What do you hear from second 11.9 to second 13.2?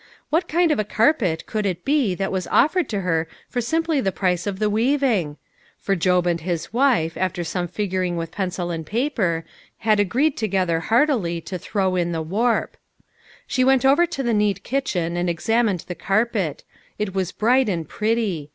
in the warp. HOW IT SUCCEEDED.